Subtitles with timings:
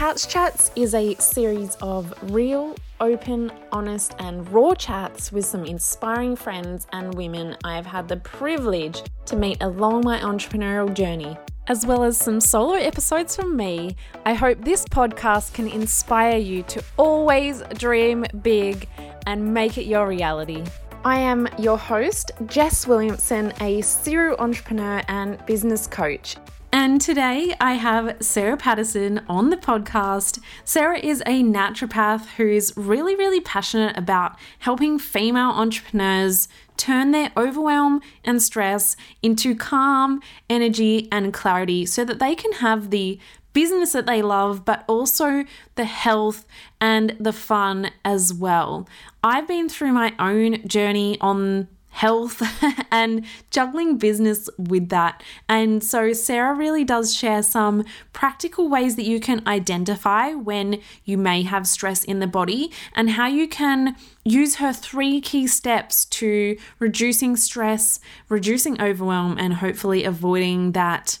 [0.00, 6.36] Couch Chats is a series of real, open, honest, and raw chats with some inspiring
[6.36, 11.36] friends and women I have had the privilege to meet along my entrepreneurial journey,
[11.66, 13.94] as well as some solo episodes from me.
[14.24, 18.88] I hope this podcast can inspire you to always dream big
[19.26, 20.64] and make it your reality.
[21.04, 26.36] I am your host, Jess Williamson, a serial entrepreneur and business coach.
[26.82, 30.40] And today I have Sarah Patterson on the podcast.
[30.64, 36.48] Sarah is a naturopath who's really, really passionate about helping female entrepreneurs
[36.78, 42.88] turn their overwhelm and stress into calm, energy, and clarity so that they can have
[42.88, 43.20] the
[43.52, 46.46] business that they love, but also the health
[46.80, 48.88] and the fun as well.
[49.22, 52.42] I've been through my own journey on health
[52.90, 55.22] and juggling business with that.
[55.48, 61.18] And so Sarah really does share some practical ways that you can identify when you
[61.18, 66.04] may have stress in the body and how you can use her three key steps
[66.06, 71.18] to reducing stress, reducing overwhelm, and hopefully avoiding that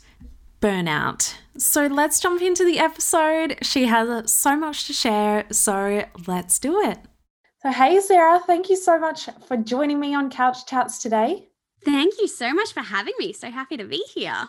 [0.60, 1.34] burnout.
[1.58, 3.58] So let's jump into the episode.
[3.62, 6.98] She has so much to share, so let's do it.
[7.62, 11.50] So, hey, Sarah, thank you so much for joining me on Couch Chats today.
[11.84, 13.34] Thank you so much for having me.
[13.34, 14.48] So happy to be here.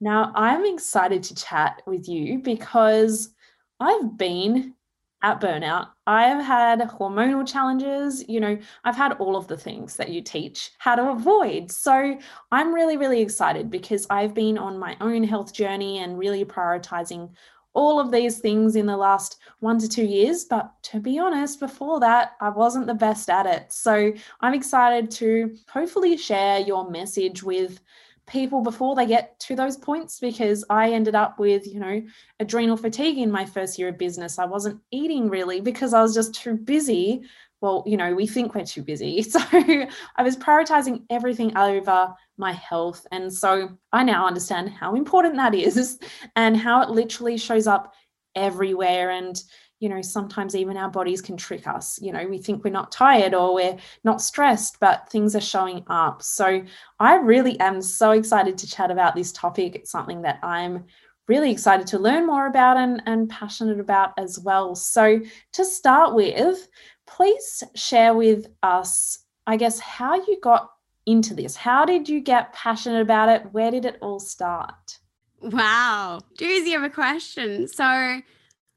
[0.00, 3.32] Now, I'm excited to chat with you because
[3.78, 4.74] I've been
[5.22, 5.90] at burnout.
[6.08, 10.72] I've had hormonal challenges, you know, I've had all of the things that you teach
[10.78, 11.70] how to avoid.
[11.70, 12.18] So
[12.50, 17.30] I'm really, really excited because I've been on my own health journey and really prioritizing
[17.74, 20.44] all of these things in the last one to two years.
[20.44, 23.72] But to be honest, before that, I wasn't the best at it.
[23.72, 27.80] So I'm excited to hopefully share your message with
[28.26, 32.02] people before they get to those points because I ended up with, you know,
[32.40, 34.38] adrenal fatigue in my first year of business.
[34.38, 37.22] I wasn't eating really because I was just too busy.
[37.62, 39.22] Well, you know, we think we're too busy.
[39.32, 43.06] So I was prioritizing everything over my health.
[43.12, 45.98] And so I now understand how important that is
[46.36, 47.94] and how it literally shows up
[48.34, 49.10] everywhere.
[49.10, 49.40] And,
[49.78, 52.00] you know, sometimes even our bodies can trick us.
[52.02, 55.84] You know, we think we're not tired or we're not stressed, but things are showing
[55.86, 56.22] up.
[56.22, 56.64] So
[56.98, 59.76] I really am so excited to chat about this topic.
[59.76, 60.84] It's something that I'm
[61.28, 64.74] really excited to learn more about and, and passionate about as well.
[64.74, 65.20] So
[65.52, 66.68] to start with,
[67.16, 70.70] please share with us, I guess, how you got
[71.06, 71.56] into this?
[71.56, 73.52] How did you get passionate about it?
[73.52, 74.98] Where did it all start?
[75.40, 77.66] Wow, doozy of a question.
[77.66, 78.20] So,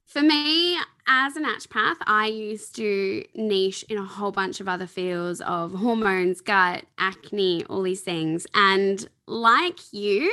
[0.05, 4.87] for me, as a naturopath, I used to niche in a whole bunch of other
[4.87, 8.47] fields of hormones, gut, acne, all these things.
[8.55, 10.31] And like you,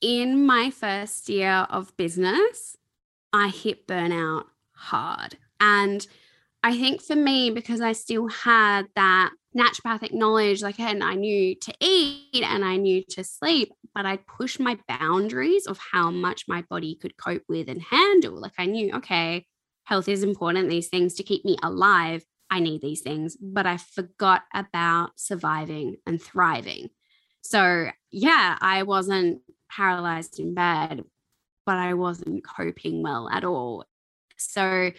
[0.00, 2.76] in my first year of business,
[3.32, 5.38] I hit burnout hard.
[5.60, 6.06] And
[6.62, 11.54] I think for me, because I still had that naturopathic knowledge, like, and I knew
[11.54, 16.44] to eat and I knew to sleep, but I pushed my boundaries of how much
[16.48, 18.40] my body could cope with and handle.
[18.40, 19.46] Like, I knew, okay,
[19.84, 22.24] health is important, these things to keep me alive.
[22.50, 26.90] I need these things, but I forgot about surviving and thriving.
[27.42, 31.04] So, yeah, I wasn't paralyzed in bed,
[31.64, 33.84] but I wasn't coping well at all.
[34.36, 34.90] So,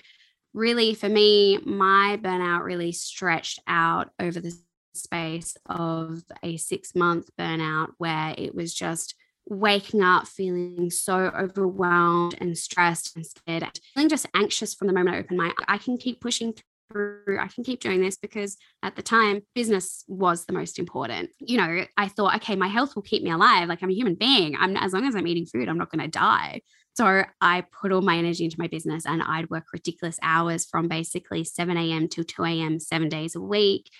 [0.53, 4.57] really for me, my burnout really stretched out over the
[4.93, 9.15] space of a six month burnout where it was just
[9.49, 15.15] waking up feeling so overwhelmed and stressed and scared, feeling just anxious from the moment
[15.15, 16.53] I opened my I can keep pushing
[16.91, 21.29] through, I can keep doing this because at the time business was the most important.
[21.39, 23.69] You know, I thought, okay, my health will keep me alive.
[23.69, 24.55] Like I'm a human being.
[24.57, 26.61] I'm as long as I'm eating food, I'm not going to die.
[26.95, 30.87] So I put all my energy into my business and I'd work ridiculous hours from
[30.87, 32.07] basically 7 a.m.
[32.09, 33.91] to 2 a.m., seven days a week,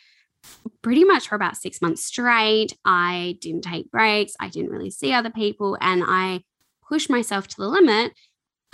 [0.82, 2.76] pretty much for about six months straight.
[2.84, 4.34] I didn't take breaks.
[4.40, 5.78] I didn't really see other people.
[5.80, 6.42] And I
[6.88, 8.14] pushed myself to the limit.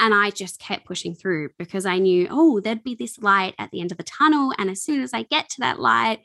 [0.04, 3.72] And I just kept pushing through because I knew, oh, there'd be this light at
[3.72, 4.54] the end of the tunnel.
[4.58, 6.20] And as soon as I get to that light,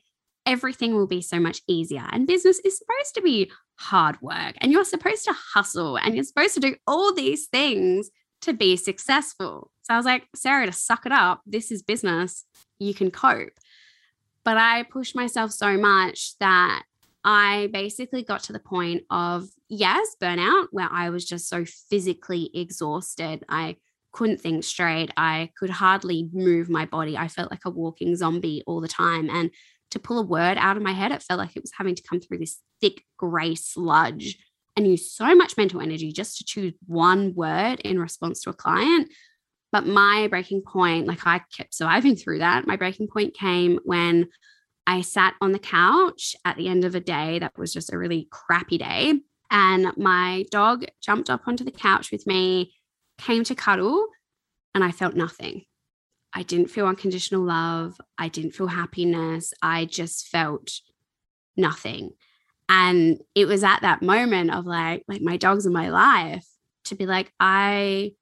[0.44, 2.04] everything will be so much easier.
[2.10, 6.24] And business is supposed to be hard work and you're supposed to hustle and you're
[6.24, 8.10] supposed to do all these things
[8.40, 9.70] to be successful.
[9.82, 11.42] So I was like, Sarah, to suck it up.
[11.46, 12.46] This is business.
[12.80, 13.52] You can cope.
[14.42, 16.82] But I pushed myself so much that
[17.24, 22.50] I basically got to the point of, yes, burnout, where I was just so physically
[22.54, 23.44] exhausted.
[23.48, 23.76] I
[24.12, 25.10] couldn't think straight.
[25.16, 27.16] I could hardly move my body.
[27.16, 29.28] I felt like a walking zombie all the time.
[29.30, 29.50] And
[29.90, 32.02] to pull a word out of my head, it felt like it was having to
[32.02, 34.38] come through this thick gray sludge
[34.76, 38.54] and use so much mental energy just to choose one word in response to a
[38.54, 39.08] client.
[39.72, 42.66] But my breaking point, like I kept surviving through that.
[42.66, 44.28] My breaking point came when
[44.88, 47.98] I sat on the couch at the end of a day that was just a
[47.98, 49.20] really crappy day.
[49.50, 52.72] And my dog jumped up onto the couch with me,
[53.18, 54.06] came to cuddle,
[54.74, 55.64] and I felt nothing.
[56.32, 58.00] I didn't feel unconditional love.
[58.16, 59.52] I didn't feel happiness.
[59.60, 60.72] I just felt
[61.54, 62.12] nothing.
[62.70, 66.46] And it was at that moment of like, like my dog's in my life
[66.84, 68.12] to be like, I,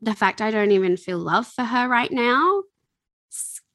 [0.00, 2.62] the fact I don't even feel love for her right now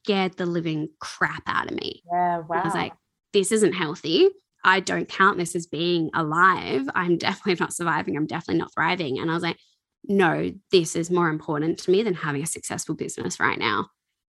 [0.09, 2.01] scared the living crap out of me.
[2.11, 2.61] Yeah, wow.
[2.61, 2.93] I was like,
[3.31, 4.29] this isn't healthy.
[4.63, 6.89] I don't count this as being alive.
[6.95, 8.17] I'm definitely not surviving.
[8.17, 9.19] I'm definitely not thriving.
[9.19, 9.57] And I was like,
[10.07, 13.87] no, this is more important to me than having a successful business right now.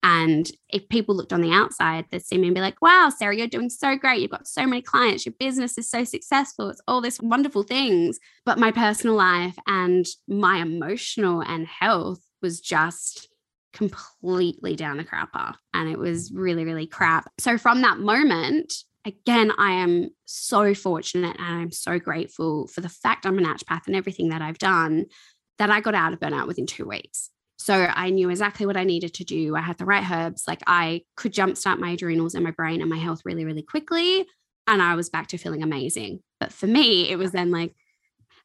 [0.02, 3.36] And if people looked on the outside, they'd see me and be like, wow, Sarah,
[3.36, 4.22] you're doing so great.
[4.22, 5.26] You've got so many clients.
[5.26, 6.70] Your business is so successful.
[6.70, 8.18] It's all this wonderful things.
[8.46, 13.29] But my personal life and my emotional and health was just
[13.74, 15.54] completely down the crapper.
[15.74, 17.32] And it was really, really crap.
[17.40, 18.74] So from that moment,
[19.06, 23.88] again, I am so fortunate and I'm so grateful for the fact I'm a naturopath
[23.88, 25.06] and everything that I've done
[25.58, 27.30] that I got out of burnout within two weeks.
[27.58, 29.56] So I knew exactly what I needed to do.
[29.56, 30.46] I had the right herbs.
[30.48, 34.26] Like I could jumpstart my adrenals and my brain and my health really, really quickly.
[34.66, 36.22] And I was back to feeling amazing.
[36.40, 37.76] But for me, it was then like,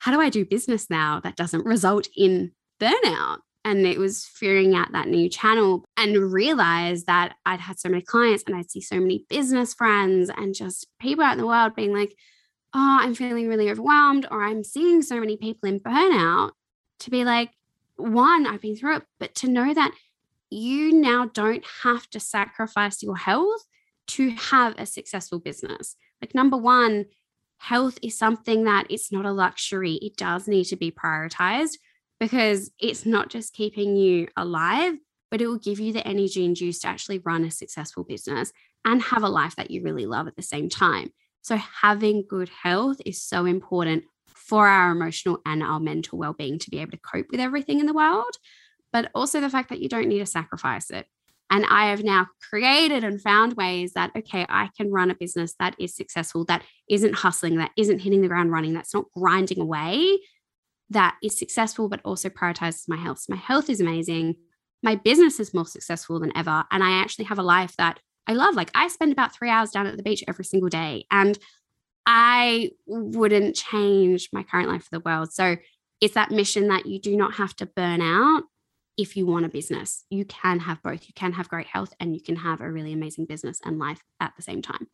[0.01, 3.39] how do I do business now that doesn't result in burnout?
[3.65, 8.03] And it was figuring out that new channel and realize that I'd had so many
[8.03, 11.75] clients and I'd see so many business friends and just people out in the world
[11.75, 12.15] being like,
[12.75, 16.51] oh, I'm feeling really overwhelmed, or I'm seeing so many people in burnout
[17.01, 17.51] to be like,
[17.97, 19.93] one, I've been through it, but to know that
[20.51, 23.65] you now don't have to sacrifice your health
[24.09, 25.97] to have a successful business.
[26.21, 27.07] Like, number one,
[27.59, 31.79] health is something that it's not a luxury, it does need to be prioritized
[32.21, 34.95] because it's not just keeping you alive,
[35.31, 38.53] but it will give you the energy and juice to actually run a successful business
[38.85, 41.11] and have a life that you really love at the same time.
[41.43, 46.59] So, having good health is so important for our emotional and our mental well being
[46.59, 48.37] to be able to cope with everything in the world,
[48.93, 51.07] but also the fact that you don't need to sacrifice it.
[51.51, 55.55] And I have now created and found ways that, okay, I can run a business
[55.59, 59.61] that is successful, that isn't hustling, that isn't hitting the ground running, that's not grinding
[59.61, 60.19] away,
[60.91, 63.21] that is successful, but also prioritizes my health.
[63.21, 64.37] So my health is amazing.
[64.83, 66.65] My business is more successful than ever.
[66.71, 68.55] And I actually have a life that I love.
[68.55, 71.07] Like I spend about three hours down at the beach every single day.
[71.11, 71.39] And
[72.07, 75.33] I wouldn't change my current life for the world.
[75.33, 75.57] So
[76.01, 78.45] it's that mission that you do not have to burn out
[78.97, 80.05] if you want a business.
[80.11, 81.07] You can have both.
[81.07, 84.03] You can have great health and you can have a really amazing business and life
[84.21, 84.89] at the same time.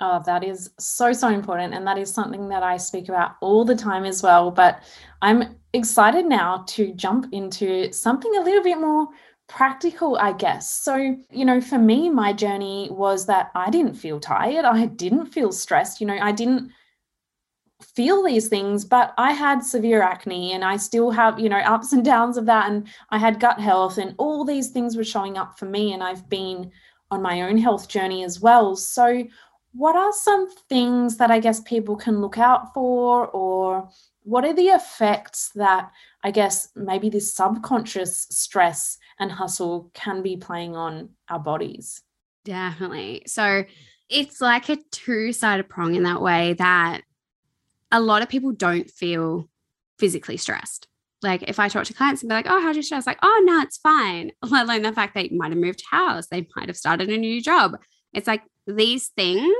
[0.00, 1.72] Oh, that is so, so important.
[1.72, 4.50] And that is something that I speak about all the time as well.
[4.50, 4.82] But
[5.22, 9.08] I'm excited now to jump into something a little bit more
[9.48, 10.70] practical, I guess.
[10.70, 14.64] So, you know, for me, my journey was that I didn't feel tired.
[14.64, 16.00] I didn't feel stressed.
[16.00, 16.70] You know, I didn't
[17.82, 21.92] feel these things, but I had severe acne and I still have, you know, ups
[21.92, 22.68] and downs of that.
[22.70, 25.92] And I had gut health and all these things were showing up for me.
[25.92, 26.70] And I've been
[27.10, 28.74] on my own health journey as well.
[28.74, 29.24] So,
[29.76, 33.88] what are some things that I guess people can look out for, or
[34.22, 35.90] what are the effects that
[36.22, 42.02] I guess maybe this subconscious stress and hustle can be playing on our bodies.
[42.44, 43.22] Definitely.
[43.26, 43.64] So
[44.08, 47.02] it's like a two sided prong in that way that
[47.92, 49.48] a lot of people don't feel
[49.98, 50.88] physically stressed.
[51.22, 53.06] Like if I talk to clients and be like, oh, how how's your stress?
[53.06, 54.32] Like, oh, no, it's fine.
[54.42, 57.40] Let alone the fact they might have moved house, they might have started a new
[57.40, 57.78] job.
[58.12, 59.56] It's like these things,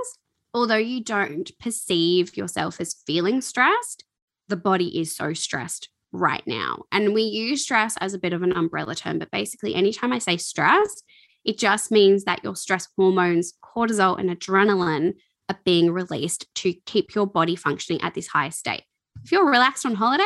[0.53, 4.05] although you don't perceive yourself as feeling stressed,
[4.49, 6.85] the body is so stressed right now.
[6.93, 10.19] And we use stress as a bit of an umbrella term, but basically, anytime I
[10.19, 11.03] say stress,
[11.45, 15.15] it just means that your stress hormones, cortisol and adrenaline,
[15.49, 18.83] are being released to keep your body functioning at this high state.
[19.23, 20.25] If you're relaxed on holiday,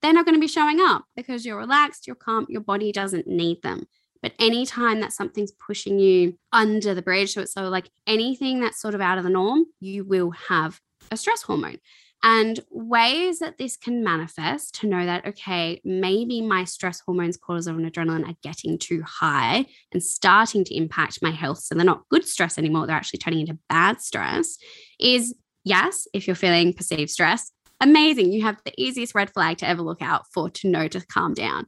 [0.00, 3.26] they're not going to be showing up because you're relaxed, you're calm, your body doesn't
[3.26, 3.86] need them.
[4.22, 8.80] But anytime that something's pushing you under the bridge, so it's so like anything that's
[8.80, 11.78] sort of out of the norm, you will have a stress hormone
[12.22, 17.76] and ways that this can manifest to know that, okay, maybe my stress hormones, cortisol
[17.76, 21.58] and adrenaline are getting too high and starting to impact my health.
[21.58, 22.86] So they're not good stress anymore.
[22.86, 24.58] They're actually turning into bad stress.
[24.98, 25.34] Is
[25.64, 28.32] yes, if you're feeling perceived stress, amazing.
[28.32, 31.34] You have the easiest red flag to ever look out for to know to calm
[31.34, 31.66] down.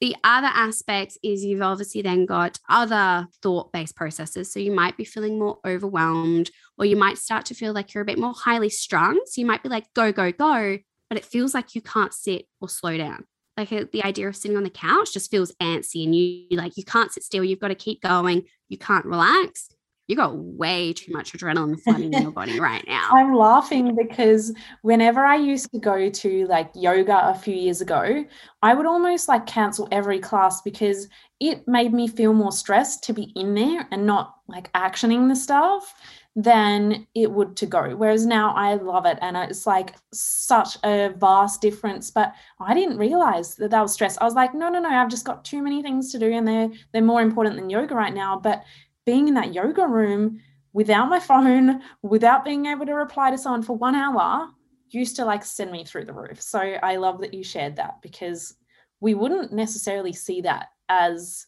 [0.00, 4.50] The other aspect is you've obviously then got other thought based processes.
[4.50, 8.02] So you might be feeling more overwhelmed, or you might start to feel like you're
[8.02, 9.20] a bit more highly strung.
[9.26, 10.78] So you might be like, go, go, go,
[11.10, 13.26] but it feels like you can't sit or slow down.
[13.56, 16.76] like uh, the idea of sitting on the couch just feels antsy and you like
[16.76, 19.68] you can't sit still you've got to keep going you can't relax
[20.10, 23.08] you got way too much adrenaline flooding in your body right now.
[23.12, 24.52] I'm laughing because
[24.82, 28.24] whenever I used to go to like yoga a few years ago,
[28.62, 33.14] I would almost like cancel every class because it made me feel more stressed to
[33.14, 35.94] be in there and not like actioning the stuff
[36.36, 37.94] than it would to go.
[37.96, 42.10] Whereas now I love it and it's like such a vast difference.
[42.10, 44.18] But I didn't realize that that was stress.
[44.18, 46.46] I was like, no, no, no, I've just got too many things to do and
[46.46, 48.38] they're they're more important than yoga right now.
[48.38, 48.64] But
[49.10, 50.40] being in that yoga room
[50.72, 54.48] without my phone, without being able to reply to someone for one hour,
[54.90, 56.40] used to like send me through the roof.
[56.40, 58.54] So I love that you shared that because
[59.00, 61.44] we wouldn't necessarily see that as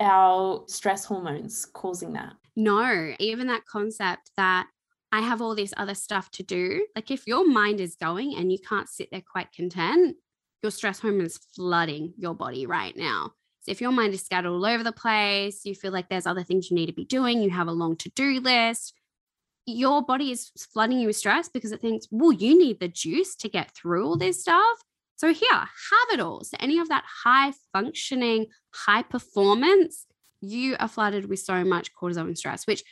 [0.00, 2.32] our stress hormones causing that.
[2.56, 4.66] No, even that concept that
[5.12, 6.84] I have all this other stuff to do.
[6.96, 10.16] Like if your mind is going and you can't sit there quite content,
[10.60, 13.34] your stress hormone is flooding your body right now.
[13.62, 16.42] So if your mind is scattered all over the place, you feel like there's other
[16.42, 18.92] things you need to be doing, you have a long to do list,
[19.66, 23.36] your body is flooding you with stress because it thinks, well, you need the juice
[23.36, 24.78] to get through all this stuff.
[25.14, 26.42] So here, have it all.
[26.42, 30.06] So any of that high functioning, high performance,
[30.40, 32.82] you are flooded with so much cortisol and stress, which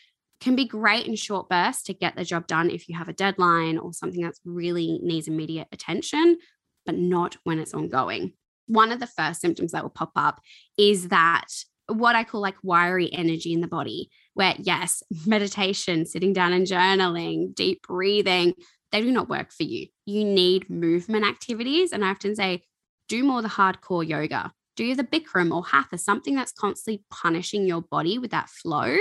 [0.40, 3.12] can be great in short bursts to get the job done if you have a
[3.12, 6.38] deadline or something that's really needs immediate attention,
[6.86, 8.34] but not when it's ongoing
[8.70, 10.40] one of the first symptoms that will pop up
[10.78, 11.46] is that
[11.88, 16.66] what I call like wiry energy in the body, where yes, meditation, sitting down and
[16.66, 18.54] journaling, deep breathing,
[18.92, 19.88] they do not work for you.
[20.06, 21.92] You need movement activities.
[21.92, 22.62] And I often say,
[23.08, 27.82] do more the hardcore yoga, do the Bikram or Hatha, something that's constantly punishing your
[27.82, 28.96] body with that flow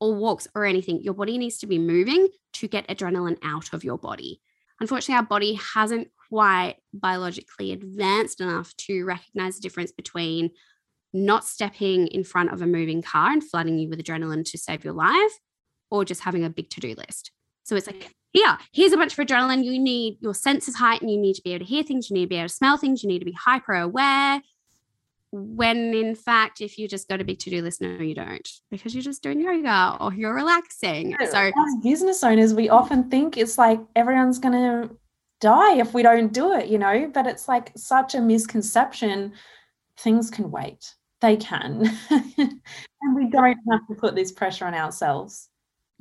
[0.00, 1.02] or walks or anything.
[1.02, 4.40] Your body needs to be moving to get adrenaline out of your body.
[4.80, 10.50] Unfortunately, our body hasn't quite biologically advanced enough to recognize the difference between
[11.12, 14.84] not stepping in front of a moving car and flooding you with adrenaline to save
[14.84, 15.32] your life
[15.90, 17.32] or just having a big to-do list.
[17.64, 19.64] So it's like, yeah, here's a bunch of adrenaline.
[19.64, 21.10] You need your senses heightened.
[21.10, 22.08] You need to be able to hear things.
[22.08, 23.02] You need to be able to smell things.
[23.02, 24.40] You need to be hyper aware.
[25.32, 28.48] When in fact, if you just got a big to do list, no, you don't,
[28.70, 31.16] because you're just doing yoga or you're relaxing.
[31.30, 31.52] So, as
[31.84, 34.96] business owners, we often think it's like everyone's going to
[35.40, 37.10] die if we don't do it, you know?
[37.12, 39.32] But it's like such a misconception.
[39.96, 41.90] Things can wait, they can.
[42.10, 42.60] and
[43.14, 45.48] we don't have to put this pressure on ourselves.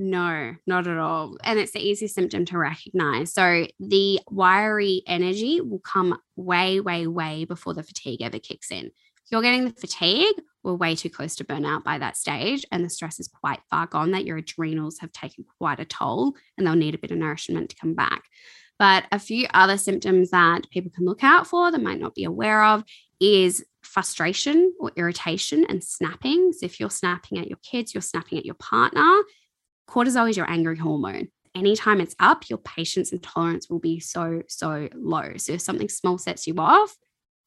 [0.02, 1.36] No, not at all.
[1.44, 3.34] And it's the easiest symptom to recognize.
[3.34, 8.86] So the wiry energy will come way, way, way before the fatigue ever kicks in.
[8.86, 12.66] If you're getting the fatigue, we're way too close to burnout by that stage.
[12.72, 16.34] And the stress is quite far gone that your adrenals have taken quite a toll
[16.58, 18.24] and they'll need a bit of nourishment to come back.
[18.80, 22.24] But a few other symptoms that people can look out for that might not be
[22.24, 22.84] aware of
[23.20, 26.54] is frustration or irritation and snapping.
[26.54, 29.22] So if you're snapping at your kids, you're snapping at your partner,
[29.90, 31.28] cortisol is your angry hormone.
[31.56, 35.34] Anytime it's up, your patience and tolerance will be so, so low.
[35.38, 36.96] So if something small sets you off,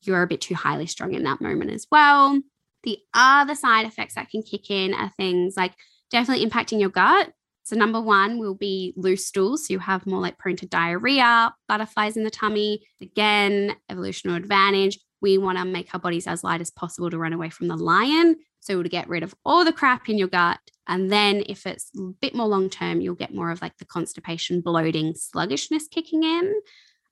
[0.02, 2.38] you're a bit too highly strung in that moment as well.
[2.82, 5.72] The other side effects that can kick in are things like
[6.10, 7.32] definitely impacting your gut.
[7.64, 9.66] So, number one will be loose stools.
[9.66, 12.84] So, you have more like prone to diarrhea, butterflies in the tummy.
[13.00, 14.98] Again, evolutionary advantage.
[15.20, 17.76] We want to make our bodies as light as possible to run away from the
[17.76, 18.36] lion.
[18.60, 20.58] So, to get rid of all the crap in your gut.
[20.88, 23.84] And then, if it's a bit more long term, you'll get more of like the
[23.84, 26.52] constipation, bloating, sluggishness kicking in.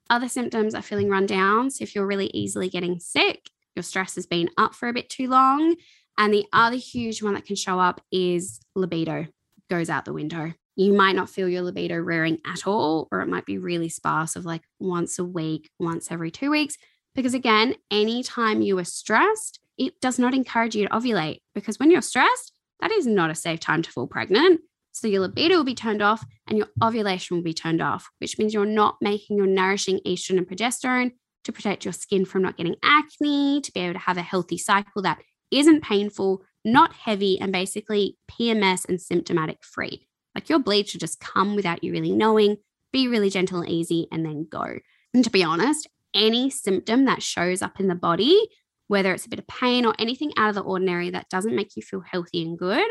[0.08, 1.70] Other symptoms are feeling run down.
[1.70, 5.08] So, if you're really easily getting sick, your stress has been up for a bit
[5.08, 5.76] too long.
[6.18, 9.28] And the other huge one that can show up is libido
[9.70, 10.52] goes out the window.
[10.76, 14.36] You might not feel your libido rearing at all, or it might be really sparse
[14.36, 16.76] of like once a week, once every two weeks.
[17.14, 21.90] Because again, anytime you are stressed, it does not encourage you to ovulate because when
[21.90, 24.60] you're stressed, that is not a safe time to fall pregnant.
[24.92, 28.38] So your libido will be turned off and your ovulation will be turned off, which
[28.38, 31.12] means you're not making your nourishing estrogen and progesterone
[31.44, 34.58] to protect your skin from not getting acne, to be able to have a healthy
[34.58, 35.18] cycle that
[35.50, 40.06] isn't painful, not heavy, and basically PMS and symptomatic free.
[40.34, 42.58] Like your bleed should just come without you really knowing,
[42.92, 44.78] be really gentle and easy, and then go.
[45.14, 48.48] And to be honest, any symptom that shows up in the body,
[48.88, 51.76] whether it's a bit of pain or anything out of the ordinary that doesn't make
[51.76, 52.88] you feel healthy and good,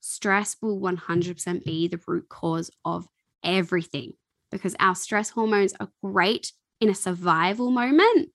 [0.00, 3.06] stress will 100% be the root cause of
[3.42, 4.12] everything
[4.50, 8.30] because our stress hormones are great in a survival moment,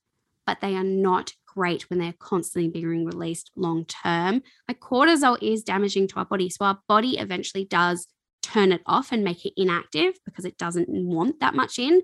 [0.45, 4.41] but they are not great when they're constantly being released long term.
[4.67, 6.49] Like cortisol is damaging to our body.
[6.49, 8.07] So our body eventually does
[8.41, 12.01] turn it off and make it inactive because it doesn't want that much in.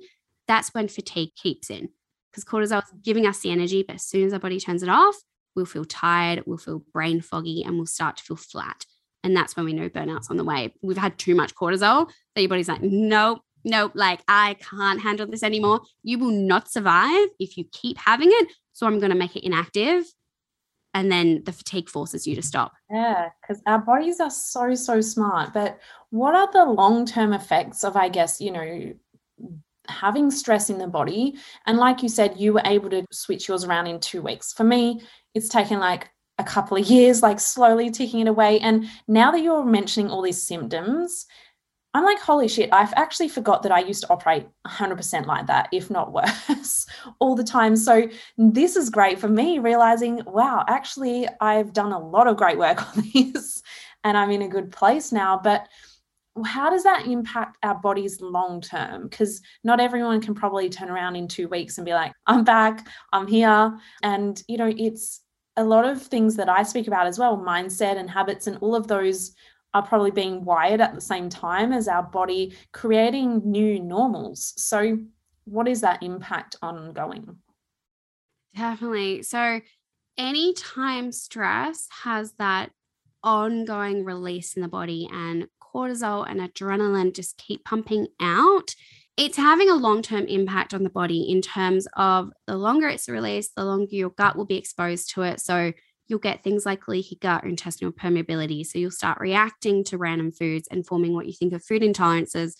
[0.48, 1.90] That's when fatigue keeps in.
[2.36, 4.90] because cortisol is giving us the energy, but as soon as our body turns it
[4.90, 5.16] off,
[5.56, 8.86] we'll feel tired, we'll feel brain foggy, and we'll start to feel flat.
[9.24, 10.74] And that's when we know burnout's on the way.
[10.82, 15.28] We've had too much cortisol that your body's like, nope, nope, like I can't handle
[15.28, 15.82] this anymore.
[16.04, 18.54] You will not survive if you keep having it.
[18.72, 20.06] So I'm going to make it inactive.
[20.94, 22.72] And then the fatigue forces you to stop.
[22.90, 25.52] Yeah, because our bodies are so, so smart.
[25.54, 25.80] But
[26.12, 28.94] what are the long term effects of, I guess, you know,
[29.90, 31.36] having stress in the body?
[31.66, 34.54] And like you said, you were able to switch yours around in two weeks.
[34.54, 35.02] For me,
[35.34, 38.62] it's taken like a couple of years, like slowly ticking it away.
[38.62, 41.26] And now that you're mentioning all these symptoms,
[41.96, 45.70] I'm like, holy shit, I've actually forgot that I used to operate 100% like that,
[45.72, 46.12] if not
[46.50, 46.86] worse,
[47.20, 47.78] all the time.
[47.78, 52.58] So, this is great for me realizing, wow, actually, I've done a lot of great
[52.58, 53.64] work on this
[54.04, 55.40] and I'm in a good place now.
[55.42, 55.70] But
[56.44, 59.08] how does that impact our bodies long term?
[59.08, 62.86] Because not everyone can probably turn around in two weeks and be like, I'm back,
[63.14, 63.74] I'm here.
[64.04, 65.22] And, you know, it's
[65.56, 68.76] a lot of things that I speak about as well mindset and habits and all
[68.76, 69.32] of those
[69.76, 74.54] are probably being wired at the same time as our body creating new normals.
[74.56, 75.00] So,
[75.44, 77.36] what is that impact ongoing?
[78.56, 79.24] Definitely.
[79.24, 79.60] So,
[80.18, 82.72] anytime stress has that
[83.22, 88.74] ongoing release in the body and cortisol and adrenaline just keep pumping out,
[89.18, 93.10] it's having a long term impact on the body in terms of the longer it's
[93.10, 95.42] released, the longer your gut will be exposed to it.
[95.42, 95.74] So,
[96.08, 98.66] you'll get things like leaky gut or intestinal permeability.
[98.66, 102.54] So you'll start reacting to random foods and forming what you think of food intolerances,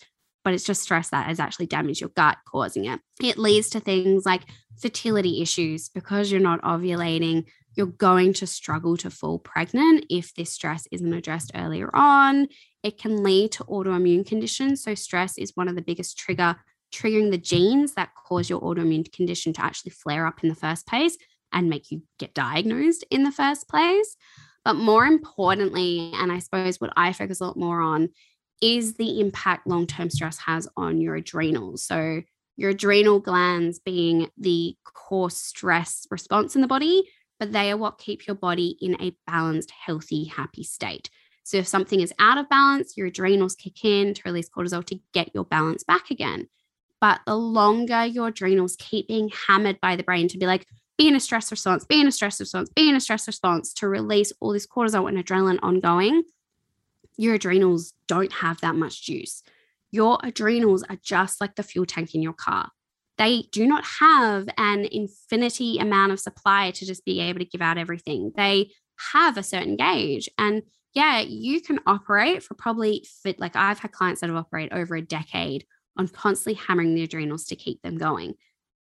[0.44, 3.00] but it's just stress that has actually damaged your gut, causing it.
[3.22, 4.42] It leads to things like
[4.80, 7.44] fertility issues because you're not ovulating.
[7.74, 12.48] You're going to struggle to fall pregnant if this stress isn't addressed earlier on.
[12.82, 14.82] It can lead to autoimmune conditions.
[14.82, 16.56] So, stress is one of the biggest trigger
[16.94, 20.86] triggering the genes that cause your autoimmune condition to actually flare up in the first
[20.86, 21.16] place
[21.56, 24.16] and make you get diagnosed in the first place.
[24.64, 28.10] But more importantly, and I suppose what I focus a lot more on
[28.60, 31.82] is the impact long term stress has on your adrenals.
[31.82, 32.22] So,
[32.58, 37.04] your adrenal glands being the core stress response in the body,
[37.38, 41.10] but they are what keep your body in a balanced, healthy, happy state.
[41.44, 44.98] So, if something is out of balance, your adrenals kick in to release cortisol to
[45.14, 46.48] get your balance back again.
[47.00, 50.66] But the longer your adrenals keep being hammered by the brain to be like,
[50.98, 53.72] be in a stress response, be in a stress response, be in a stress response
[53.74, 56.22] to release all this cortisol and adrenaline ongoing,
[57.16, 59.42] your adrenals don't have that much juice.
[59.90, 62.70] Your adrenals are just like the fuel tank in your car.
[63.18, 67.62] They do not have an infinity amount of supply to just be able to give
[67.62, 68.32] out everything.
[68.36, 68.72] They
[69.12, 70.28] have a certain gauge.
[70.36, 74.72] And yeah, you can operate for probably fit like I've had clients that have operated
[74.72, 78.34] over a decade on constantly hammering the adrenals to keep them going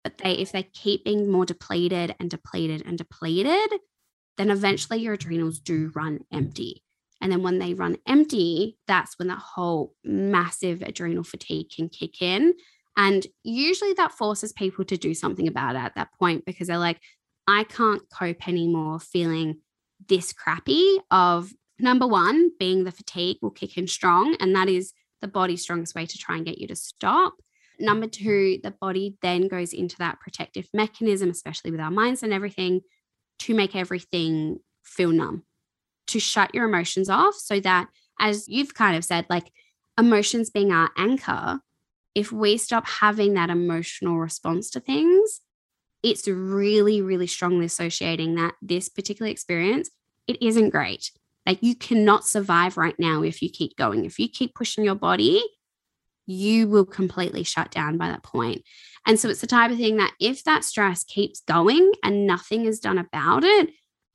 [0.02, 3.72] but they if they keep being more depleted and depleted and depleted
[4.38, 6.82] then eventually your adrenals do run empty.
[7.20, 12.22] And then when they run empty that's when that whole massive adrenal fatigue can kick
[12.22, 12.54] in.
[12.96, 16.78] And usually that forces people to do something about it at that point because they're
[16.78, 17.00] like
[17.46, 19.58] i can't cope anymore feeling
[20.08, 24.92] this crappy of number one being the fatigue will kick in strong and that is
[25.20, 27.34] the body's strongest way to try and get you to stop
[27.80, 32.32] Number two, the body then goes into that protective mechanism, especially with our minds and
[32.32, 32.82] everything,
[33.40, 35.44] to make everything feel numb,
[36.08, 37.88] to shut your emotions off so that,
[38.20, 39.50] as you've kind of said, like
[39.98, 41.60] emotions being our anchor,
[42.14, 45.40] if we stop having that emotional response to things,
[46.02, 49.90] it's really, really strongly associating that this particular experience,
[50.26, 51.10] it isn't great.
[51.46, 54.04] Like you cannot survive right now if you keep going.
[54.04, 55.42] If you keep pushing your body,
[56.30, 58.62] you will completely shut down by that point.
[59.06, 62.66] And so it's the type of thing that if that stress keeps going and nothing
[62.66, 63.70] is done about it,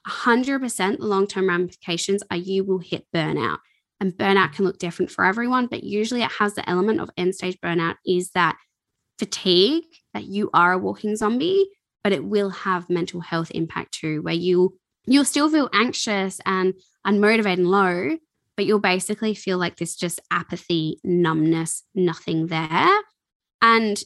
[0.08, 3.58] 100% the long term ramifications are you will hit burnout.
[4.00, 7.34] And burnout can look different for everyone, but usually it has the element of end
[7.34, 8.58] stage burnout is that
[9.18, 11.68] fatigue, that you are a walking zombie,
[12.04, 16.74] but it will have mental health impact too, where you you'll still feel anxious and
[17.06, 18.18] unmotivated and low,
[18.56, 22.92] but you'll basically feel like this just apathy, numbness, nothing there.
[23.62, 24.02] And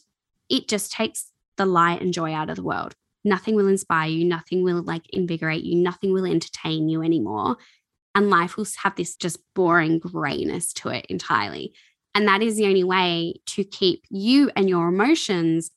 [0.50, 2.96] it just takes the light and joy out of the world.
[3.24, 7.58] Nothing will inspire you, nothing will like invigorate you, nothing will entertain you anymore.
[8.16, 11.74] And life will have this just boring grayness to it entirely.
[12.16, 15.70] And that is the only way to keep you and your emotions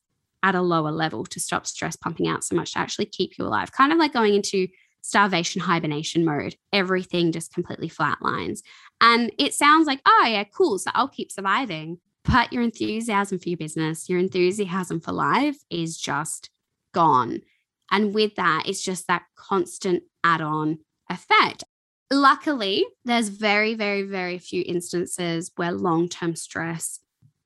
[0.42, 3.44] at a lower level to stop stress pumping out so much to actually keep you
[3.44, 3.70] alive.
[3.72, 4.66] Kind of like going into
[5.02, 6.56] starvation hibernation mode.
[6.72, 8.60] Everything just completely flatlines.
[9.00, 10.78] And it sounds like, oh, yeah, cool.
[10.78, 11.98] So I'll keep surviving.
[12.24, 16.50] But your enthusiasm for your business, your enthusiasm for life is just
[16.94, 17.42] gone.
[17.90, 20.78] And with that, it's just that constant add on
[21.10, 21.64] effect.
[22.10, 27.00] Luckily, there's very, very, very few instances where long term stress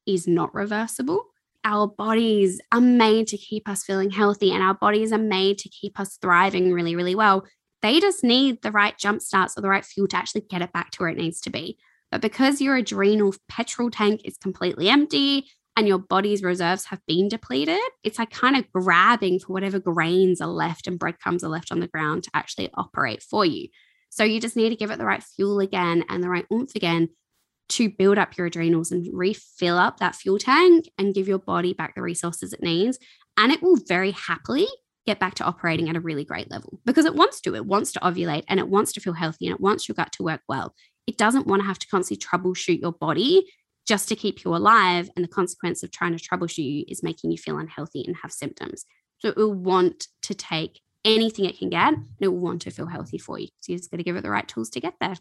[0.07, 1.27] is not reversible.
[1.67, 5.69] Our bodies are made to keep us feeling healthy, and our bodies are made to
[5.69, 7.45] keep us thriving really, really well.
[7.83, 10.73] They just need the right jump starts or the right fuel to actually get it
[10.73, 11.77] back to where it needs to be.
[12.13, 17.29] But because your adrenal petrol tank is completely empty and your body's reserves have been
[17.29, 21.73] depleted, it's like kind of grabbing for whatever grains are left and breadcrumbs are left
[21.73, 23.67] on the ground to actually operate for you.
[24.09, 26.77] So you just need to give it the right fuel again and the right oomph
[26.77, 27.09] again
[27.69, 31.73] to build up your adrenals and refill up that fuel tank and give your body
[31.73, 32.99] back the resources it needs.
[33.37, 34.67] And it will very happily
[35.07, 37.55] get back to operating at a really great level because it wants to.
[37.55, 40.13] It wants to ovulate and it wants to feel healthy and it wants your gut
[40.13, 40.75] to work well.
[41.07, 43.47] It doesn't want to have to constantly troubleshoot your body
[43.87, 45.09] just to keep you alive.
[45.15, 48.33] And the consequence of trying to troubleshoot you is making you feel unhealthy and have
[48.33, 48.85] symptoms.
[49.19, 52.71] So it will want to take anything it can get and it will want to
[52.71, 53.49] feel healthy for you.
[53.61, 55.15] So you just got to give it the right tools to get there.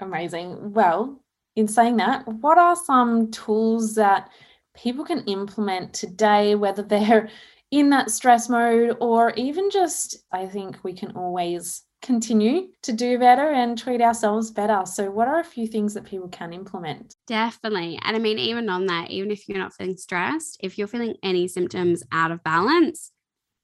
[0.00, 0.74] Amazing.
[0.74, 1.22] Well,
[1.56, 4.30] in saying that, what are some tools that
[4.76, 7.28] people can implement today, whether they're
[7.72, 13.18] in that stress mode or even just, I think we can always continue to do
[13.18, 14.82] better and treat ourselves better.
[14.84, 17.16] So, what are a few things that people can implement?
[17.26, 17.98] Definitely.
[18.04, 21.16] And I mean, even on that, even if you're not feeling stressed, if you're feeling
[21.24, 23.10] any symptoms out of balance,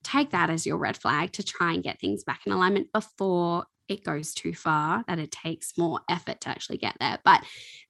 [0.03, 3.67] take that as your red flag to try and get things back in alignment before
[3.93, 7.19] it goes too far, that it takes more effort to actually get there.
[7.25, 7.45] But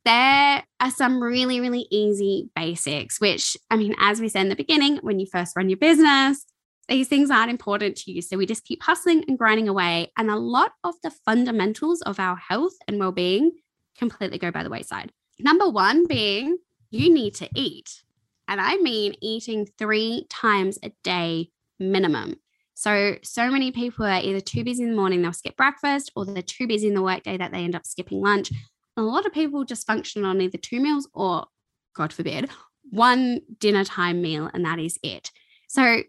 [0.04, 4.56] there are some really, really easy basics, which I mean, as we said in the
[4.56, 6.44] beginning, when you first run your business,
[6.88, 8.20] these things aren't important to you.
[8.22, 10.12] So we just keep hustling and grinding away.
[10.16, 13.52] And a lot of the fundamentals of our health and well being
[13.96, 15.12] completely go by the wayside.
[15.38, 16.58] Number one being
[16.90, 18.02] you need to eat.
[18.48, 22.36] And I mean eating three times a day minimum.
[22.82, 26.24] So, so many people are either too busy in the morning, they'll skip breakfast, or
[26.24, 28.50] they're too busy in the workday that they end up skipping lunch.
[28.50, 31.46] And a lot of people just function on either two meals or,
[31.94, 32.50] God forbid,
[32.90, 35.30] one dinner time meal, and that is it.
[35.68, 36.02] So,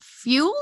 [0.00, 0.54] fuel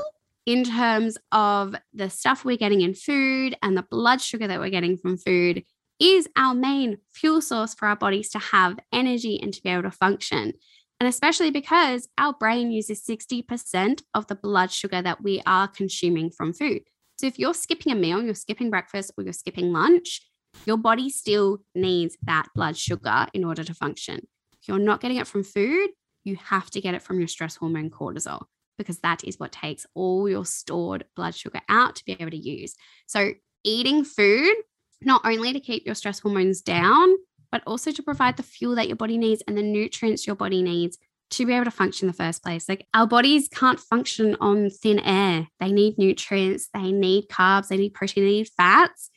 [0.45, 4.69] in terms of the stuff we're getting in food and the blood sugar that we're
[4.69, 5.63] getting from food
[6.01, 9.83] is our main fuel source for our bodies to have energy and to be able
[9.83, 10.51] to function.
[10.99, 16.31] And especially because our brain uses 60% of the blood sugar that we are consuming
[16.31, 16.83] from food.
[17.17, 20.21] So if you're skipping a meal, you're skipping breakfast, or you're skipping lunch,
[20.65, 24.27] your body still needs that blood sugar in order to function.
[24.61, 25.89] If you're not getting it from food,
[26.23, 28.43] you have to get it from your stress hormone cortisol
[28.77, 32.37] because that is what takes all your stored blood sugar out to be able to
[32.37, 32.75] use.
[33.05, 34.53] So, eating food,
[35.01, 37.15] not only to keep your stress hormones down,
[37.55, 40.61] but also to provide the fuel that your body needs and the nutrients your body
[40.61, 40.97] needs
[41.29, 42.67] to be able to function in the first place.
[42.67, 45.47] Like our bodies can't function on thin air.
[45.61, 49.09] They need nutrients, they need carbs, they need protein, they need fats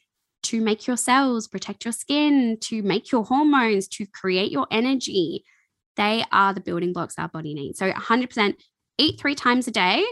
[0.44, 5.44] to make your cells, protect your skin, to make your hormones, to create your energy.
[5.96, 7.80] They are the building blocks our body needs.
[7.80, 8.54] So 100%
[8.98, 10.06] eat three times a day.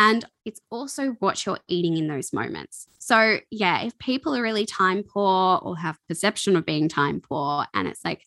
[0.00, 2.86] And it's also what you're eating in those moments.
[2.98, 7.66] So, yeah, if people are really time poor or have perception of being time poor,
[7.74, 8.24] and it's like,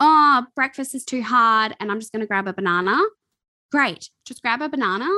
[0.00, 2.98] oh, breakfast is too hard and I'm just going to grab a banana,
[3.70, 4.08] great.
[4.24, 5.10] Just grab a banana,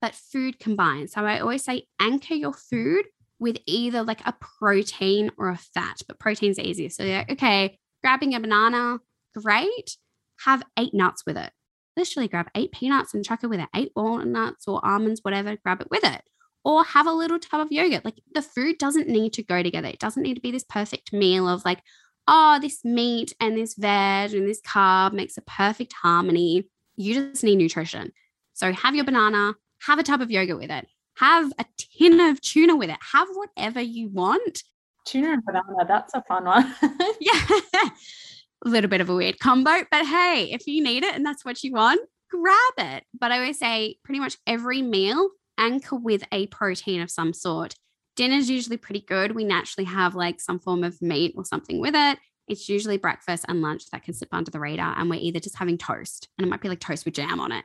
[0.00, 1.10] but food combined.
[1.10, 3.06] So, I always say anchor your food
[3.40, 6.90] with either like a protein or a fat, but protein's easier.
[6.90, 8.98] So, yeah, okay, grabbing a banana,
[9.36, 9.96] great.
[10.44, 11.50] Have eight nuts with it
[11.96, 15.80] literally grab eight peanuts and chuck it with it, eight walnuts or almonds, whatever, grab
[15.80, 16.22] it with it.
[16.64, 18.04] Or have a little tub of yogurt.
[18.04, 19.88] Like the food doesn't need to go together.
[19.88, 21.80] It doesn't need to be this perfect meal of like,
[22.26, 26.68] oh, this meat and this veg and this carb makes a perfect harmony.
[26.96, 28.12] You just need nutrition.
[28.54, 29.54] So have your banana,
[29.86, 33.28] have a tub of yogurt with it, have a tin of tuna with it, have
[33.32, 34.62] whatever you want.
[35.04, 36.74] Tuna and banana, that's a fun one.
[37.20, 37.58] yeah
[38.64, 41.44] a little bit of a weird combo, but hey, if you need it and that's
[41.44, 42.00] what you want,
[42.30, 43.04] grab it.
[43.18, 47.74] But I always say pretty much every meal anchor with a protein of some sort.
[48.16, 49.34] Dinner's usually pretty good.
[49.34, 52.18] We naturally have like some form of meat or something with it.
[52.46, 54.98] It's usually breakfast and lunch that can slip under the radar.
[54.98, 57.52] And we're either just having toast and it might be like toast with jam on
[57.52, 57.64] it.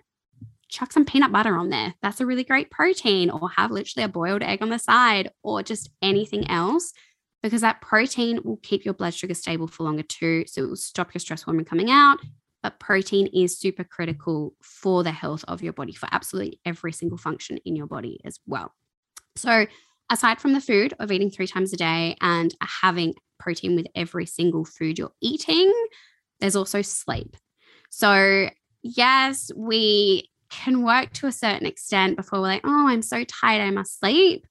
[0.70, 1.96] Chuck some peanut butter on there.
[2.02, 5.64] That's a really great protein, or have literally a boiled egg on the side, or
[5.64, 6.94] just anything else
[7.42, 10.44] because that protein will keep your blood sugar stable for longer too.
[10.48, 12.20] So it will stop your stress hormone coming out.
[12.62, 17.18] But protein is super critical for the health of your body, for absolutely every single
[17.18, 18.74] function in your body as well.
[19.38, 19.66] So,
[20.10, 24.26] aside from the food of eating three times a day and having protein with every
[24.26, 25.72] single food you're eating,
[26.42, 27.38] there's also sleep.
[27.90, 28.50] So,
[28.84, 33.62] yes, we can work to a certain extent before we're like, oh, I'm so tired,
[33.62, 34.46] I must sleep.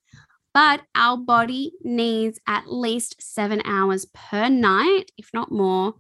[0.58, 5.94] But our body needs at least seven hours per night, if not more,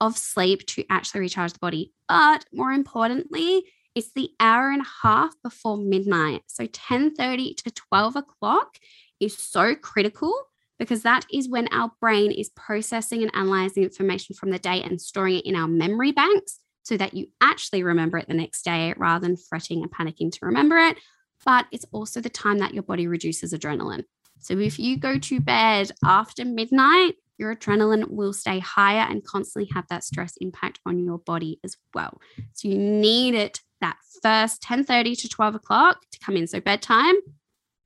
[0.00, 1.92] of sleep to actually recharge the body.
[2.08, 3.64] But more importantly,
[3.96, 6.42] it's the hour and a half before midnight.
[6.46, 8.78] So 10:30 to 12 o'clock
[9.18, 10.32] is so critical
[10.78, 15.00] because that is when our brain is processing and analyzing information from the day and
[15.00, 18.94] storing it in our memory banks so that you actually remember it the next day
[18.96, 20.96] rather than fretting and panicking to remember it.
[21.44, 24.04] But it's also the time that your body reduces adrenaline.
[24.40, 29.70] So if you go to bed after midnight, your adrenaline will stay higher and constantly
[29.74, 32.20] have that stress impact on your body as well.
[32.52, 36.46] So you need it that first 10:30 to 12 o'clock to come in.
[36.46, 37.16] So bedtime,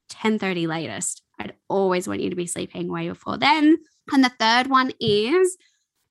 [0.09, 1.23] 10:30 latest.
[1.39, 3.79] I'd always want you to be sleeping way before then.
[4.13, 5.57] And the third one is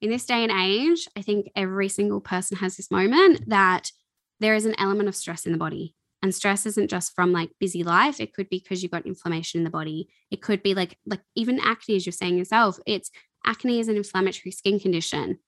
[0.02, 3.92] in this day and age, I think every single person has this moment that
[4.40, 5.96] there is an element of stress in the body.
[6.22, 8.20] And stress isn't just from like busy life.
[8.20, 10.10] It could be because you've got inflammation in the body.
[10.32, 12.80] It could be like like even acne, as you're saying yourself.
[12.86, 13.10] It's
[13.46, 15.40] acne is an inflammatory skin condition.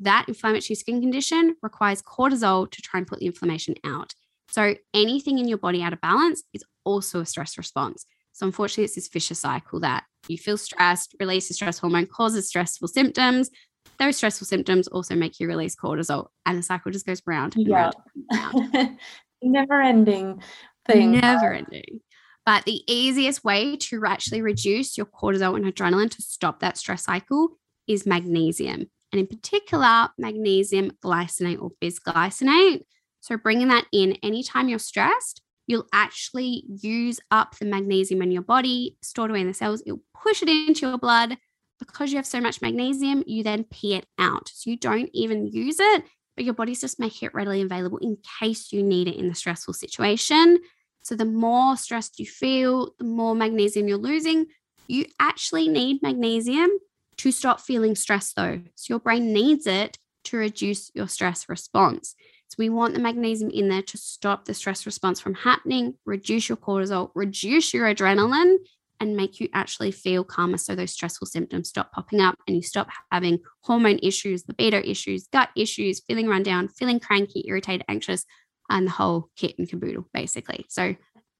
[0.00, 4.14] That inflammatory skin condition requires cortisol to try and put the inflammation out.
[4.48, 8.06] So anything in your body out of balance is also a stress response.
[8.32, 12.48] So unfortunately, it's this vicious cycle that you feel stressed, release the stress hormone, causes
[12.48, 13.50] stressful symptoms.
[13.98, 17.66] Those stressful symptoms also make you release cortisol, and the cycle just goes round and
[17.66, 17.76] yeah.
[17.76, 17.94] round.
[18.30, 18.98] And round.
[19.50, 20.42] Never ending
[20.86, 21.12] thing.
[21.12, 22.00] Never ending.
[22.46, 27.04] But the easiest way to actually reduce your cortisol and adrenaline to stop that stress
[27.04, 28.86] cycle is magnesium.
[29.12, 32.82] And in particular, magnesium glycinate or bisglycinate.
[33.20, 38.42] So bringing that in anytime you're stressed, you'll actually use up the magnesium in your
[38.42, 39.82] body, stored away in the cells.
[39.86, 41.38] It'll push it into your blood.
[41.80, 44.48] Because you have so much magnesium, you then pee it out.
[44.54, 46.04] So you don't even use it,
[46.36, 49.34] but your body's just making it readily available in case you need it in the
[49.34, 50.58] stressful situation.
[51.02, 54.46] So the more stressed you feel, the more magnesium you're losing.
[54.88, 56.70] You actually need magnesium
[57.18, 58.60] to stop feeling stressed, though.
[58.74, 62.14] So your brain needs it to reduce your stress response.
[62.48, 66.48] So we want the magnesium in there to stop the stress response from happening, reduce
[66.48, 68.56] your cortisol, reduce your adrenaline,
[69.00, 72.62] and make you actually feel calmer so those stressful symptoms stop popping up and you
[72.62, 78.24] stop having hormone issues, libido issues, gut issues, feeling run down, feeling cranky, irritated, anxious,
[78.70, 80.64] and the whole kit and caboodle, basically.
[80.68, 80.94] So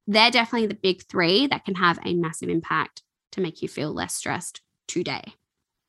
[0.06, 3.92] they're definitely the big three that can have a massive impact to make you feel
[3.92, 5.34] less stressed today.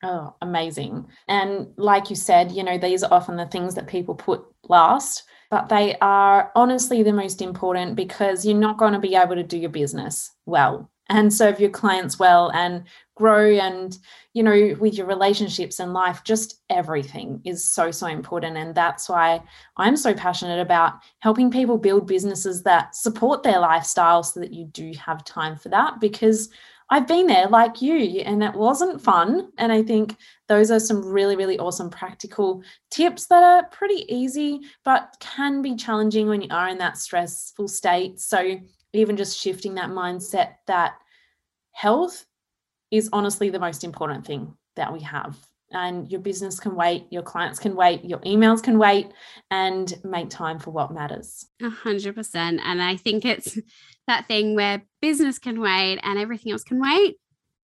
[0.04, 1.08] Oh, amazing.
[1.28, 5.24] And like you said, you know, these are often the things that people put last,
[5.50, 9.44] but they are honestly the most important because you're not going to be able to
[9.44, 12.84] do your business well and serve your clients well and
[13.16, 13.98] grow and
[14.34, 19.08] you know with your relationships and life just everything is so so important and that's
[19.08, 19.42] why
[19.78, 24.66] i'm so passionate about helping people build businesses that support their lifestyle so that you
[24.66, 26.50] do have time for that because
[26.90, 29.50] I've been there like you, and it wasn't fun.
[29.58, 30.16] And I think
[30.48, 35.76] those are some really, really awesome practical tips that are pretty easy, but can be
[35.76, 38.20] challenging when you are in that stressful state.
[38.20, 38.60] So,
[38.98, 40.96] even just shifting that mindset that
[41.72, 42.26] health
[42.92, 45.38] is honestly the most important thing that we have.
[45.72, 49.12] And your business can wait, your clients can wait, your emails can wait,
[49.52, 51.48] and make time for what matters.
[51.62, 52.62] A hundred percent.
[52.64, 53.58] And I think it's
[54.08, 57.16] that thing where business can wait and everything else can wait.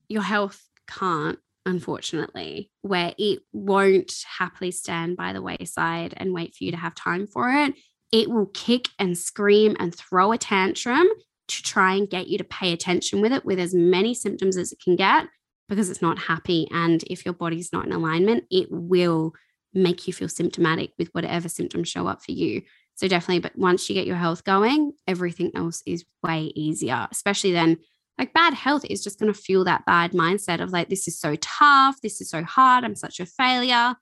[0.10, 6.64] Your health can't, unfortunately, where it won't happily stand by the wayside and wait for
[6.64, 7.76] you to have time for it.
[8.12, 11.08] It will kick and scream and throw a tantrum
[11.48, 14.72] to try and get you to pay attention with it with as many symptoms as
[14.72, 15.28] it can get
[15.70, 16.68] because it's not happy.
[16.72, 19.34] And if your body's not in alignment, it will
[19.74, 22.62] make you feel symptomatic with whatever symptoms show up for you.
[22.96, 27.54] So definitely, but once you get your health going, everything else is way easier, especially
[27.54, 27.78] then.
[28.18, 31.18] Like bad health is just going to fuel that bad mindset of like, this is
[31.18, 33.96] so tough, this is so hard, I'm such a failure.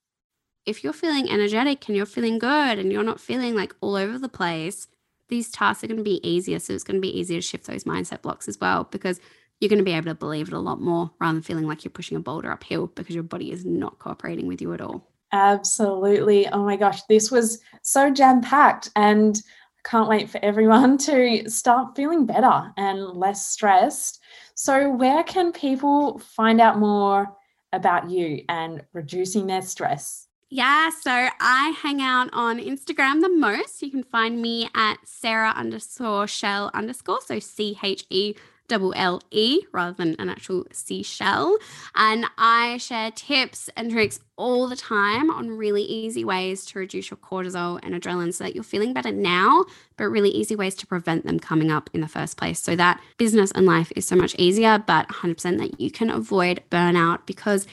[0.66, 4.18] If you're feeling energetic and you're feeling good and you're not feeling like all over
[4.18, 4.88] the place,
[5.30, 6.60] these tasks are going to be easier.
[6.60, 9.20] So it's going to be easier to shift those mindset blocks as well because
[9.60, 11.84] you're going to be able to believe it a lot more rather than feeling like
[11.84, 15.10] you're pushing a boulder uphill because your body is not cooperating with you at all.
[15.32, 16.48] Absolutely.
[16.48, 18.90] Oh my gosh, this was so jam packed.
[18.96, 19.38] And
[19.86, 24.22] I can't wait for everyone to start feeling better and less stressed.
[24.56, 27.36] So, where can people find out more
[27.72, 30.29] about you and reducing their stress?
[30.52, 33.84] Yeah, so I hang out on Instagram the most.
[33.84, 38.34] You can find me at Sarah underscore Chelle underscore, so C H E
[38.68, 41.58] double L E rather than an actual seashell.
[41.96, 47.12] And I share tips and tricks all the time on really easy ways to reduce
[47.12, 49.66] your cortisol and adrenaline so that you're feeling better now,
[49.98, 52.62] but really easy ways to prevent them coming up in the first place.
[52.62, 56.64] So that business and life is so much easier, but 100% that you can avoid
[56.72, 57.68] burnout because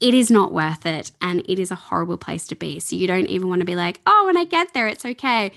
[0.00, 2.80] it is not worth it and it is a horrible place to be.
[2.80, 5.52] So you don't even want to be like, oh, when I get there, it's okay.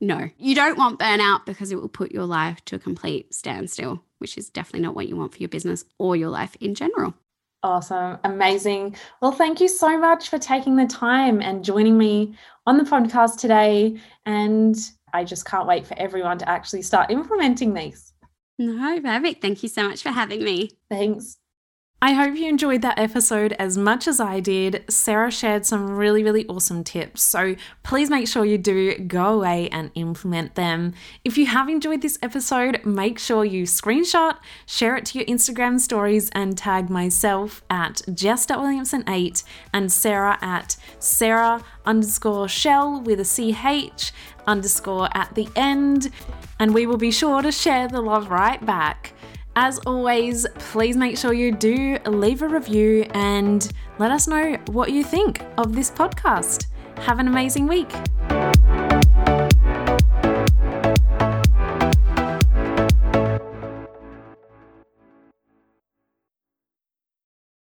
[0.00, 4.02] No, you don't want burnout because it will put your life to a complete standstill
[4.22, 7.12] which is definitely not what you want for your business or your life in general.
[7.64, 8.18] Awesome.
[8.24, 8.96] Amazing.
[9.20, 13.38] Well, thank you so much for taking the time and joining me on the podcast
[13.38, 13.98] today.
[14.24, 14.76] And
[15.12, 18.12] I just can't wait for everyone to actually start implementing these.
[18.58, 19.42] No, perfect.
[19.42, 20.70] Thank you so much for having me.
[20.88, 21.38] Thanks.
[22.04, 24.82] I hope you enjoyed that episode as much as I did.
[24.90, 29.68] Sarah shared some really, really awesome tips, so please make sure you do go away
[29.68, 30.94] and implement them.
[31.24, 35.78] If you have enjoyed this episode, make sure you screenshot, share it to your Instagram
[35.78, 44.10] stories, and tag myself at Jess.Williamson8 and Sarah at Sarah underscore Chelle with a CH
[44.48, 46.10] underscore at the end,
[46.58, 49.12] and we will be sure to share the love right back.
[49.54, 54.92] As always, please make sure you do leave a review and let us know what
[54.92, 56.68] you think of this podcast.
[57.00, 57.90] Have an amazing week.